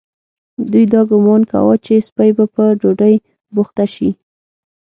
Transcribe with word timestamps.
دوی 0.71 0.85
دا 0.93 1.01
ګومان 1.09 1.41
کاوه 1.51 1.75
چې 1.85 2.05
سپۍ 2.07 2.29
به 2.37 2.45
په 2.53 2.63
ډوډۍ 2.81 3.15
بوخته 3.53 3.85
شي. 3.93 4.09